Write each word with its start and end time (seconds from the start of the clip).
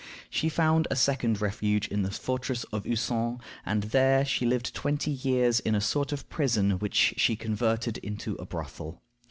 She 0.31 0.49
found 0.49 0.87
a 0.89 0.95
second 0.95 1.41
refuge 1.41 1.87
in 1.89 2.01
the 2.01 2.09
fortress 2.09 2.63
of 2.73 2.87
Usson, 2.87 3.39
and 3.63 3.83
there 3.83 4.25
she 4.25 4.47
lived 4.47 4.73
twenty 4.73 5.11
years 5.11 5.59
in 5.59 5.75
a 5.75 5.79
sort 5.79 6.11
of 6.11 6.27
prison 6.27 6.71
which 6.79 7.13
she 7.17 7.35
converted 7.35 7.99
into 7.99 8.33
a 8.37 8.45
brothel. 8.47 9.03